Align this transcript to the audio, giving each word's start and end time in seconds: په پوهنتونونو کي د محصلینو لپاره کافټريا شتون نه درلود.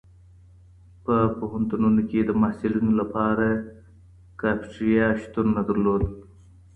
په 1.03 1.15
پوهنتونونو 1.37 2.01
کي 2.09 2.19
د 2.25 2.29
محصلینو 2.41 2.91
لپاره 3.01 3.47
کافټريا 4.41 5.07
شتون 5.21 5.47
نه 5.57 5.63
درلود. 5.67 6.03